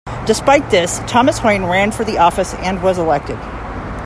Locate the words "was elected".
2.81-3.37